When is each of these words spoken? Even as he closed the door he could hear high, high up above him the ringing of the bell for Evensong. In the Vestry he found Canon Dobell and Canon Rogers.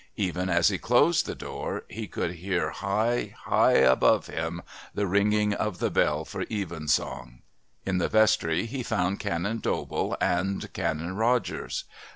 Even 0.17 0.49
as 0.49 0.69
he 0.69 0.79
closed 0.79 1.27
the 1.27 1.35
door 1.35 1.83
he 1.87 2.07
could 2.07 2.31
hear 2.37 2.71
high, 2.71 3.35
high 3.43 3.83
up 3.83 3.99
above 3.99 4.25
him 4.25 4.63
the 4.95 5.05
ringing 5.05 5.53
of 5.53 5.77
the 5.77 5.91
bell 5.91 6.25
for 6.25 6.43
Evensong. 6.49 7.43
In 7.85 7.99
the 7.99 8.09
Vestry 8.09 8.65
he 8.65 8.81
found 8.81 9.19
Canon 9.19 9.59
Dobell 9.59 10.17
and 10.19 10.73
Canon 10.73 11.15
Rogers. 11.17 11.83